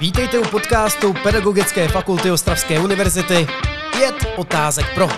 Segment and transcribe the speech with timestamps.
[0.00, 3.46] Vítejte u podcastu Pedagogické fakulty Ostravské univerzity
[3.92, 5.08] Pět otázek pro.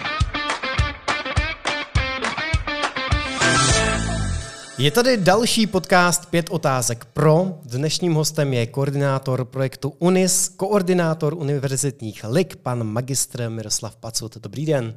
[4.79, 7.59] Je tady další podcast Pět otázek pro.
[7.65, 14.37] Dnešním hostem je koordinátor projektu UNIS, koordinátor univerzitních lig, pan magistr Miroslav Pacut.
[14.37, 14.97] Dobrý den.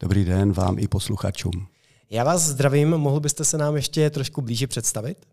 [0.00, 1.66] Dobrý den vám i posluchačům.
[2.10, 5.26] Já vás zdravím, mohl byste se nám ještě trošku blíže představit?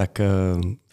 [0.00, 0.26] Tak eh,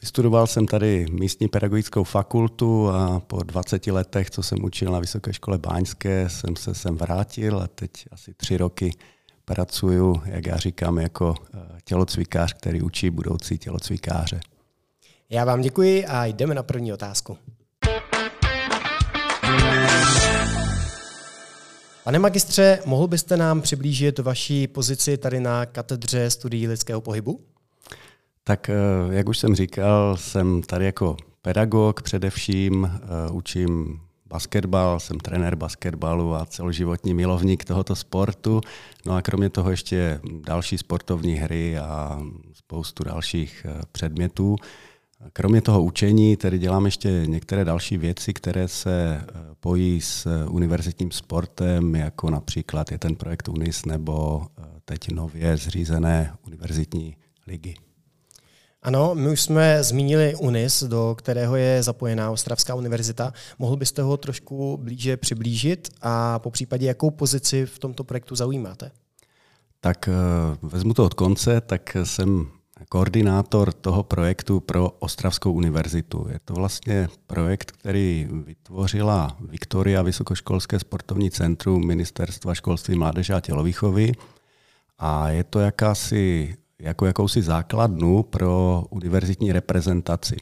[0.01, 5.33] vystudoval jsem tady místní pedagogickou fakultu a po 20 letech, co jsem učil na Vysoké
[5.33, 8.91] škole Báňské, jsem se sem vrátil a teď asi tři roky
[9.45, 14.39] pracuju, jak já říkám, jako eh, tělocvikář, který učí budoucí tělocvikáře.
[15.29, 17.37] Já vám děkuji a jdeme na první otázku.
[22.03, 27.56] Pane magistře, mohl byste nám přiblížit vaši pozici tady na katedře studií lidského pohybu?
[28.47, 28.73] Tak eh,
[29.09, 36.35] jak už jsem říkal, jsem tady jako pedagog především, eh, učím basketbal, jsem trenér basketbalu
[36.35, 38.61] a celoživotní milovník tohoto sportu.
[39.05, 42.21] No a kromě toho ještě další sportovní hry a
[42.53, 44.55] spoustu dalších eh, předmětů.
[45.33, 49.25] Kromě toho učení tedy dělám ještě některé další věci, které se
[49.59, 54.47] pojí s univerzitním sportem, jako například je ten projekt UNIS nebo
[54.85, 57.15] teď nově zřízené univerzitní
[57.47, 57.86] ligy.
[58.87, 63.33] Ano, my už jsme zmínili UNIS, do kterého je zapojená Ostravská univerzita.
[63.59, 68.91] Mohl byste ho trošku blíže přiblížit a po případě jakou pozici v tomto projektu zaujímáte?
[69.79, 70.13] Tak eh,
[70.61, 72.47] vezmu to od konce, tak jsem
[72.89, 76.27] koordinátor toho projektu pro Ostravskou univerzitu.
[76.29, 84.11] Je to vlastně projekt, který vytvořila Viktoria Vysokoškolské sportovní centrum Ministerstva školství, mládeže a tělovýchovy.
[84.99, 90.37] A je to jakási jako jakousi základnu pro univerzitní reprezentaci.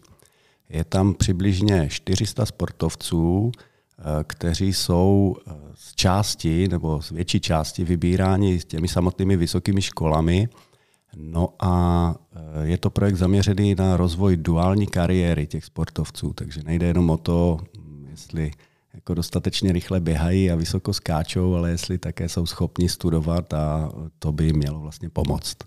[0.70, 7.84] Je tam přibližně 400 sportovců, eh, kteří jsou eh, z části nebo z větší části
[7.84, 10.50] vybíráni těmi samotnými vysokými školami.
[11.18, 16.88] No a eh, je to projekt zaměřený na rozvoj duální kariéry těch sportovců, takže nejde
[16.88, 17.60] jenom o to,
[18.10, 18.52] jestli
[18.94, 24.32] jako dostatečně rychle běhají a vysoko skáčou, ale jestli také jsou schopni studovat a to
[24.32, 25.58] by mělo vlastně pomoct.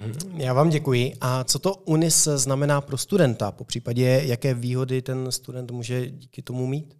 [0.00, 0.40] Mhm.
[0.40, 1.12] Já vám děkuji.
[1.20, 3.52] A co to UNIS znamená pro studenta?
[3.52, 6.98] Po případě, jaké výhody ten student může díky tomu mít?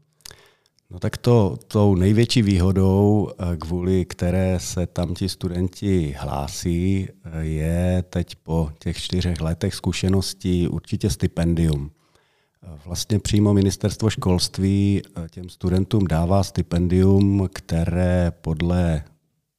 [0.90, 7.44] No tak to, tou největší výhodou, eh, kvůli které se tam ti studenti hlásí, eh,
[7.44, 11.90] je teď po těch čtyřech letech zkušeností určitě stipendium.
[12.62, 19.04] Eh, vlastně přímo ministerstvo školství těm studentům dává stipendium, které podle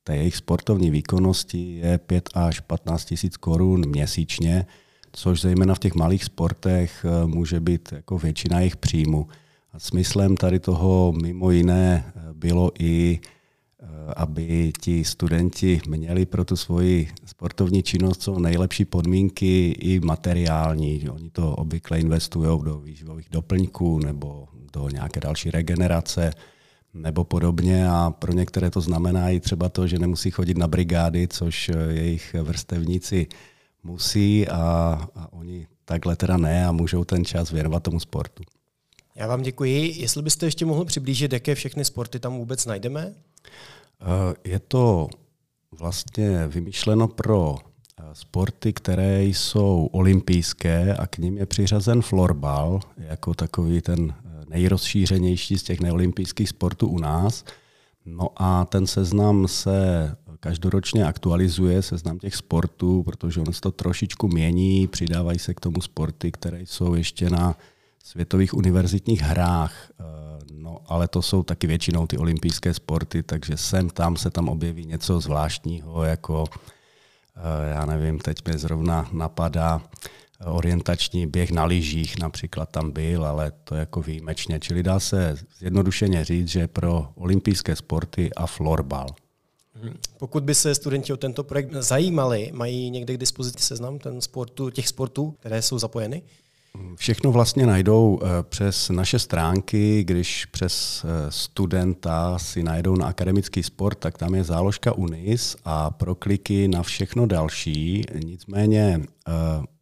[0.09, 4.65] té jejich sportovní výkonnosti je 5 až 15 tisíc korun měsíčně,
[5.11, 9.27] což zejména v těch malých sportech eh, může být jako většina jejich příjmu.
[9.73, 16.45] A smyslem tady toho mimo jiné eh, bylo i, eh, aby ti studenti měli pro
[16.45, 21.09] tu svoji sportovní činnost co nejlepší podmínky i materiální.
[21.09, 26.31] Oni to obvykle investují do výživových doplňků nebo do nějaké další regenerace
[26.93, 31.27] nebo podobně a pro některé to znamená i třeba to, že nemusí chodit na brigády,
[31.27, 33.27] což eh, jejich vrstevníci
[33.83, 34.59] musí a,
[35.15, 38.43] a oni takhle teda ne a můžou ten čas věnovat tomu sportu.
[39.15, 40.01] Já vám děkuji.
[40.01, 43.13] Jestli byste ještě mohl přiblížit, jaké všechny sporty tam vůbec najdeme?
[44.01, 45.09] Eh, je to
[45.71, 53.33] vlastně vymýšleno pro eh, sporty, které jsou olympijské a k ním je přiřazen florbal jako
[53.33, 54.13] takový ten
[54.49, 57.43] nejrozšířenější z těch neolympijských sportů u nás.
[58.05, 59.75] No a ten seznam se
[60.39, 65.81] každoročně aktualizuje, seznam těch sportů, protože on se to trošičku mění, přidávají se k tomu
[65.81, 67.55] sporty, které jsou ještě na
[68.03, 69.91] světových univerzitních hrách.
[69.99, 70.03] Eh,
[70.53, 74.85] no, ale to jsou taky většinou ty olympijské sporty, takže sem tam se tam objeví
[74.85, 76.43] něco zvláštního, jako
[77.35, 79.81] eh, já nevím, teď mě zrovna napadá
[80.45, 84.59] orientační běh na lyžích například tam byl, ale to jako výjimečně.
[84.59, 89.07] Čili dá se zjednodušeně říct, že pro olympijské sporty a florbal.
[90.17, 94.69] Pokud by se studenti o tento projekt zajímali, mají někde k dispozici seznam ten sportu,
[94.69, 96.21] těch sportů, které jsou zapojeny?
[96.95, 103.63] Všechno vlastně najdou eh, přes naše stránky, když přes eh, studenta si najdou na akademický
[103.63, 108.03] sport, tak tam je záložka UNIS a pro kliky na všechno další.
[108.25, 109.31] Nicméně eh,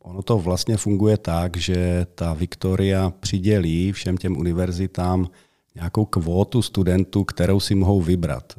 [0.08, 5.28] ono to vlastně funguje tak, že ta Viktoria přidělí všem těm univerzitám
[5.76, 8.54] nějakou kvótu studentů, kterou si mohou vybrat.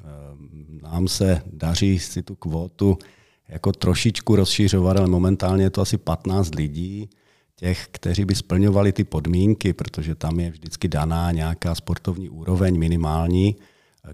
[0.82, 2.98] Nám se daří si tu kvótu
[3.48, 7.08] jako trošičku rozšířovat, ale momentálně je to asi 15 lidí
[7.56, 13.56] těch, kteří by splňovali ty podmínky, protože tam je vždycky daná nějaká sportovní úroveň minimální.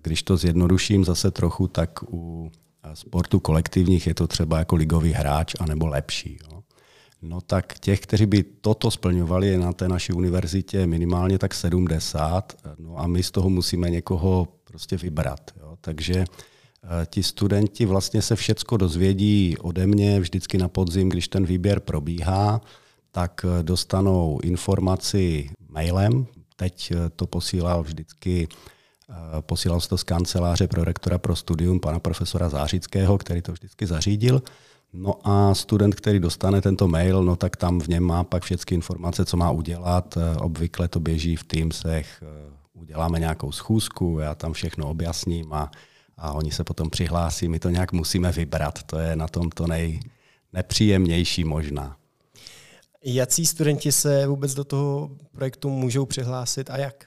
[0.02, 2.50] Když to zjednoduším zase trochu, tak u
[2.94, 6.38] sportu kolektivních je to třeba jako ligový hráč anebo lepší.
[6.42, 6.53] Jo.
[7.28, 12.52] No tak těch, kteří by toto splňovali, je na té naší univerzitě minimálně tak 70,
[12.78, 15.50] no a my z toho musíme někoho prostě vybrat.
[15.60, 15.76] Jo.
[15.80, 21.46] Takže eh, ti studenti vlastně se všecko dozvědí ode mě vždycky na podzim, když ten
[21.46, 22.60] výběr probíhá,
[23.10, 26.26] tak eh, dostanou informaci mailem.
[26.56, 28.48] Teď eh, to posílal vždycky
[29.40, 33.86] Posílal se to z kanceláře pro rektora pro studium pana profesora Zářického, který to vždycky
[33.86, 34.42] zařídil.
[34.96, 38.74] No a student, který dostane tento mail, no tak tam v něm má pak všechny
[38.74, 40.18] informace, co má udělat.
[40.38, 42.22] Obvykle to běží v Teamsech,
[42.72, 45.70] uděláme nějakou schůzku, já tam všechno objasním a,
[46.16, 47.48] a oni se potom přihlásí.
[47.48, 50.00] My to nějak musíme vybrat, to je na tom to nej,
[50.52, 51.96] nepříjemnější možná.
[53.04, 57.04] Jací studenti se vůbec do toho projektu můžou přihlásit a jak?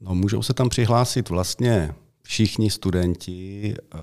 [0.00, 3.98] No, můžou se tam přihlásit vlastně všichni studenti, eh,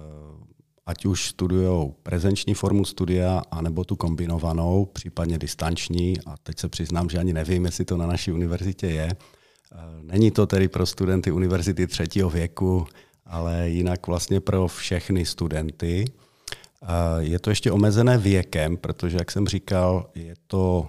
[0.85, 6.13] ať už studují prezenční formu studia, anebo tu kombinovanou, případně distanční.
[6.25, 9.09] A teď se přiznám, že ani nevím, jestli to na naší univerzitě je.
[9.11, 12.87] Eh, není to tedy pro studenty univerzity třetího věku,
[13.25, 16.05] ale jinak vlastně pro všechny studenty.
[16.83, 16.87] Eh,
[17.19, 20.87] je to ještě omezené věkem, protože, jak jsem říkal, je to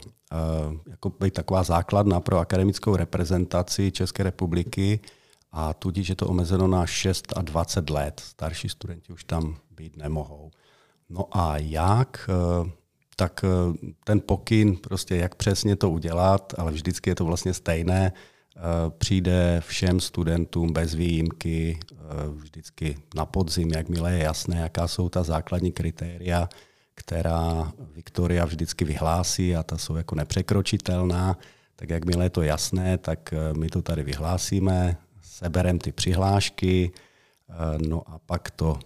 [0.86, 5.00] jako taková základna pro akademickou reprezentaci České republiky
[5.52, 8.20] a tudíž je to omezeno na 6 a 20 let.
[8.24, 10.50] Starší studenti už tam být nemohou.
[11.10, 12.30] No a jak?
[12.30, 12.70] Eh,
[13.16, 13.48] tak eh,
[14.04, 18.60] ten pokyn, prostě jak přesně to udělat, ale vždycky je to vlastně stejné, eh,
[18.98, 21.80] přijde všem studentům bez výjimky
[22.34, 26.48] vždycky na podzim, jakmile je jasné, jaká jsou ta základní kritéria,
[26.94, 31.38] která Viktoria vždycky vyhlásí a ta jsou jako nepřekročitelná,
[31.76, 34.96] tak jakmile je to jasné, tak my to tady vyhlásíme,
[35.32, 36.92] seberem ty přihlášky,
[37.88, 38.78] no a pak to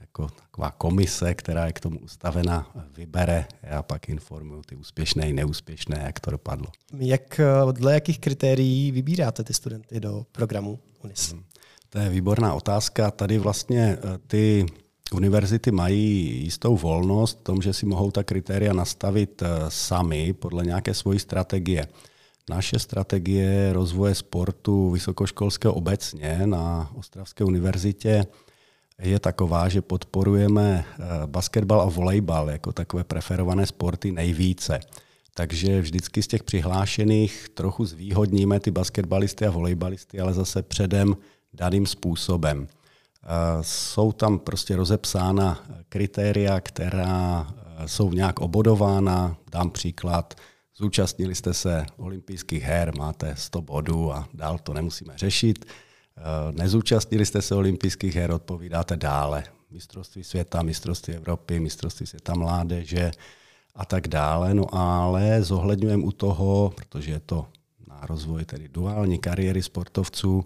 [0.00, 3.46] jako taková komise, která je k tomu ustavena, vybere.
[3.62, 6.66] Já pak informuju ty úspěšné i neúspěšné, jak to dopadlo.
[6.98, 7.40] Jak,
[7.72, 11.32] dle jakých kritérií vybíráte ty studenty do programu UNIS?
[11.32, 11.44] Hmm.
[11.90, 13.10] To je výborná otázka.
[13.10, 14.66] Tady vlastně eh, ty
[15.12, 20.64] univerzity mají jistou volnost v tom, že si mohou ta kritéria nastavit eh, sami podle
[20.64, 21.88] nějaké svojí strategie.
[22.50, 28.26] Naše strategie rozvoje sportu vysokoškolského obecně na Ostravské univerzitě
[28.98, 34.80] je taková, že podporujeme eh, basketbal a volejbal jako takové preferované sporty nejvíce.
[35.34, 41.16] Takže vždycky z těch přihlášených trochu zvýhodníme ty basketbalisty a volejbalisty, ale zase předem
[41.52, 42.66] daným způsobem.
[42.68, 43.26] Eh,
[43.60, 49.36] jsou tam prostě rozepsána kritéria, která eh, jsou nějak obodována.
[49.50, 50.34] Dám příklad.
[50.76, 55.64] Zúčastnili jste se olympijských her, máte 100 bodů a dál to nemusíme řešit.
[55.64, 59.44] Eh, nezúčastnili jste se olympijských her, odpovídáte dále.
[59.70, 63.10] Mistrovství světa, mistrovství Evropy, mistrovství světa mládeže
[63.74, 64.54] a tak dále.
[64.54, 67.46] No ale zohledňujeme u toho, protože je to
[67.88, 70.44] na rozvoj tedy duální kariéry sportovců,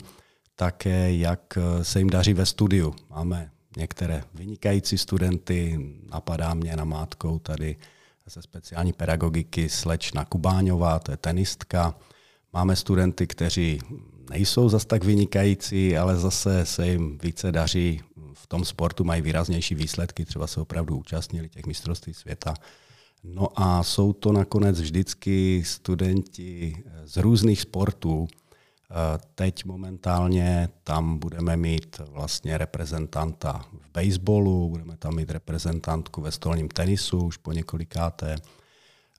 [0.57, 2.95] také jak se jim daří ve studiu.
[3.11, 5.79] Máme některé vynikající studenty,
[6.11, 7.77] napadá mě na mátkou tady
[8.29, 11.95] ze speciální pedagogiky slečna Kubáňová, to je tenistka.
[12.53, 13.81] Máme studenty, kteří
[14.31, 18.01] nejsou zas tak vynikající, ale zase se jim více daří
[18.35, 22.55] v tom sportu, mají výraznější výsledky, třeba se opravdu účastnili těch mistrovství světa.
[23.25, 28.29] No a jsou to nakonec vždycky studenti z různých sportů.
[29.35, 36.69] Teď momentálně tam budeme mít vlastně reprezentanta v baseballu, budeme tam mít reprezentantku ve stolním
[36.69, 38.37] tenisu už po několikáté.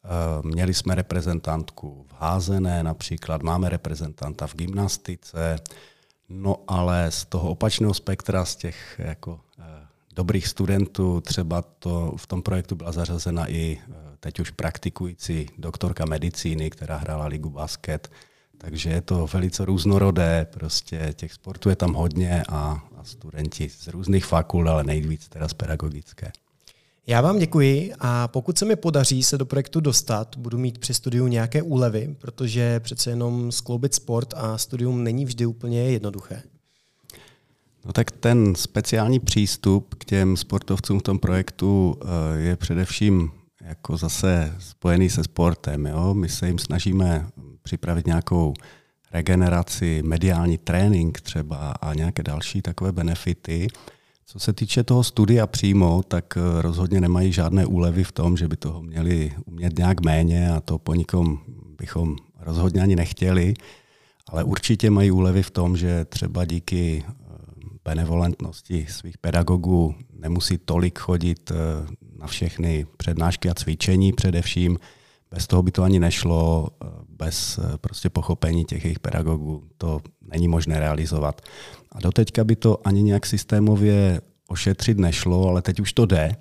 [0.04, 5.60] Eh, měli jsme reprezentantku v házené například, máme reprezentanta v gymnastice,
[6.30, 9.64] no ale z toho opačného spektra, z těch jako eh,
[10.16, 16.06] dobrých studentů, třeba to v tom projektu byla zařazena i eh, teď už praktikující doktorka
[16.06, 18.12] medicíny, která hrála ligu basket,
[18.62, 23.88] takže je to velice různorodé, prostě těch sportů je tam hodně a, a studenti z
[23.88, 26.32] různých fakult, ale nejvíc teda z pedagogické.
[27.08, 30.94] Já vám děkuji a pokud se mi podaří se do projektu dostat, budu mít při
[30.94, 36.42] studiu nějaké úlevy, protože přece jenom skloubit sport a studium není vždy úplně jednoduché.
[37.86, 43.98] No tak ten speciální přístup k těm sportovcům v tom projektu eh, je především jako
[43.98, 45.86] zase spojený se sportem.
[45.86, 46.14] Jo?
[46.14, 47.28] My se jim snažíme
[47.64, 48.54] připravit nějakou
[49.12, 53.68] regeneraci, mediální trénink třeba a nějaké další takové benefity,
[54.32, 58.48] Co se týče toho studia přímo, tak eh, rozhodně nemají žádné úlevy v tom, že
[58.48, 61.40] by toho měli umět nějak méně a to po nikom
[61.78, 63.54] bychom rozhodně ani nechtěli,
[64.28, 67.14] ale určitě mají úlevy v tom, že třeba díky eh,
[67.84, 71.52] benevolentnosti svých pedagogů nemusí tolik chodit
[72.20, 74.78] na všechny přednášky a cvičení především.
[75.32, 76.68] Bez toho by to ani nešlo,
[77.10, 81.42] bez prostě pochopení těch jejich pedagogů to není možné realizovat.
[81.92, 86.36] A doteďka by to ani nějak systémově ošetřit nešlo, ale teď už to jde.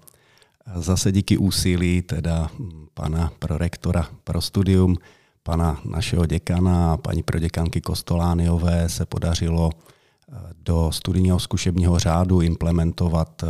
[0.75, 2.51] Zase díky úsilí teda
[2.95, 4.97] pana prorektora pro studium,
[5.43, 13.43] pana našeho děkana a paní proděkanky Kostolániové se podařilo eh, do studijního zkušebního řádu implementovat
[13.43, 13.47] eh,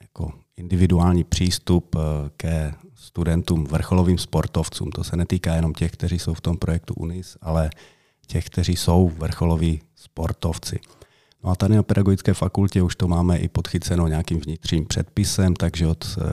[0.00, 2.00] jako individuální přístup eh,
[2.36, 2.74] ke
[3.08, 4.90] studentům, vrcholovým sportovcům.
[4.90, 7.70] To se netýká jenom těch, kteří jsou v tom projektu UNIS, ale
[8.26, 10.80] těch, kteří jsou vrcholoví sportovci.
[11.44, 15.86] No a tady na pedagogické fakultě už to máme i podchyceno nějakým vnitřním předpisem, takže
[15.86, 16.24] od eh,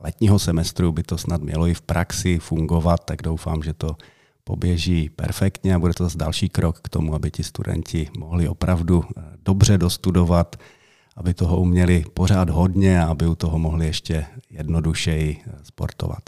[0.00, 3.96] letního semestru by to snad mělo i v praxi fungovat, tak doufám, že to
[4.44, 9.04] poběží perfektně a bude to zase další krok k tomu, aby ti studenti mohli opravdu
[9.04, 10.56] eh, dobře dostudovat,
[11.16, 16.22] aby toho uměli pořád hodně a aby u toho mohli ještě jednodušeji sportovat.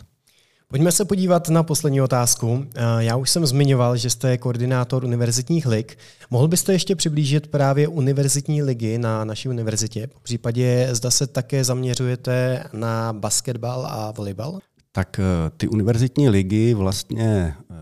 [0.71, 2.67] Pojďme se podívat na poslední otázku.
[2.75, 5.99] Eh, já už jsem zmiňoval, že jste koordinátor univerzitních lig.
[6.31, 10.09] Mohl byste ještě přiblížit právě univerzitní ligy na naší univerzitě?
[10.17, 14.59] V případě zda se také zaměřujete na basketbal a volejbal?
[14.93, 15.23] Tak eh,
[15.57, 17.75] ty univerzitní ligy vlastně eh,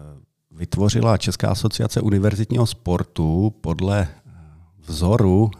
[0.51, 4.09] vytvořila Česká asociace univerzitního sportu podle
[4.89, 5.51] vzoru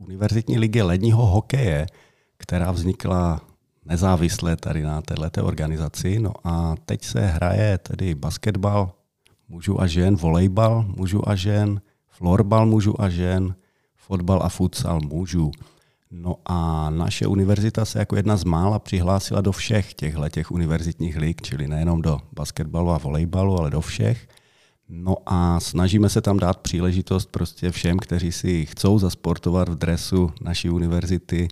[0.00, 1.86] univerzitní ligy ledního hokeje,
[2.36, 3.40] která vznikla
[3.84, 6.18] nezávisle tady na této organizaci.
[6.18, 8.92] No a teď se hraje tedy basketbal
[9.48, 13.54] mužů a žen, volejbal mužů a žen, florbal mužů a žen,
[13.96, 15.50] fotbal a futsal mužů.
[16.10, 21.16] No a naše univerzita se jako jedna z mála přihlásila do všech těchto těch univerzitních
[21.16, 24.28] lig, čili nejenom do basketbalu a volejbalu, ale do všech.
[24.92, 30.32] No a snažíme se tam dát příležitost prostě všem, kteří si chcou zasportovat v dresu
[30.40, 31.48] naší univerzity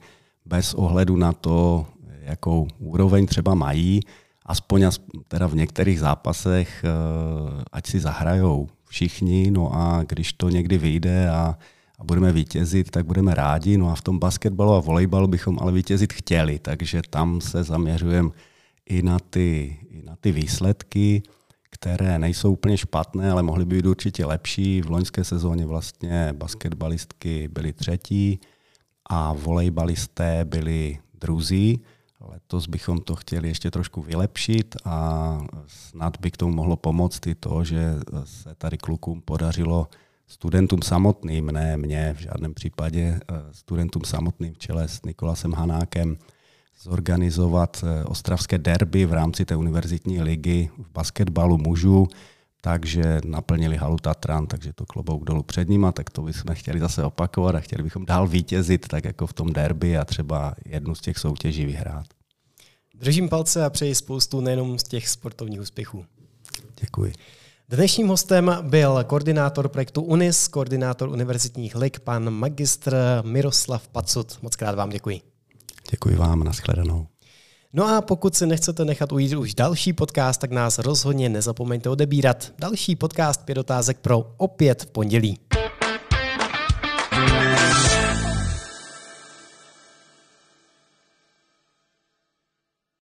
[0.47, 1.87] bez ohledu na to,
[2.21, 4.01] jakou úroveň třeba mají,
[4.47, 4.87] aspoň
[5.29, 11.31] teda v některých zápasech, eh, ať si zahrajou všichni, no a když to někdy vyjde
[11.31, 11.59] a,
[11.99, 13.79] a budeme vítězit, tak budeme rádi.
[13.79, 18.31] No a v tom basketbalu a volejbalu bychom ale vítězit chtěli, takže tam se zaměřujeme
[18.87, 21.23] i na ty, i na ty výsledky,
[21.71, 24.83] které nejsou úplně špatné, ale mohly by být určitě lepší.
[24.83, 28.41] V loňské sezóně vlastně basketbalistky byly třetí
[29.11, 31.81] a volejbalisté byli druzí.
[32.21, 37.35] Letos bychom to chtěli ještě trošku vylepšit a snad by k tomu mohlo pomoct i
[37.35, 37.95] to, že
[38.25, 39.89] se tady klukům podařilo
[40.27, 43.21] studentům samotným, ne mě v žádném případě,
[43.53, 46.17] studentům samotným v čele s Nikolasem Hanákem,
[46.81, 52.07] zorganizovat eh, ostravské derby v rámci té univerzitní ligy v basketbalu mužů,
[52.61, 57.05] takže naplnili halu Tatran, takže to klobouk dolů před nima, tak to bychom chtěli zase
[57.05, 61.01] opakovat a chtěli bychom dál vítězit, tak jako v tom derby a třeba jednu z
[61.01, 62.07] těch soutěží vyhrát.
[62.95, 66.05] Držím palce a přeji spoustu nejenom z těch sportovních úspěchů.
[66.81, 67.13] Děkuji.
[67.69, 74.43] Dnešním hostem byl koordinátor projektu UNIS, koordinátor univerzitních lig, pan magistr Miroslav Pacut.
[74.43, 75.21] Moc krát vám děkuji.
[75.91, 77.07] Děkuji vám, nashledanou.
[77.73, 82.53] No a pokud si nechcete nechat ujít už další podcast, tak nás rozhodně nezapomeňte odebírat.
[82.59, 85.39] Další podcast Pět otázek pro opět v pondělí.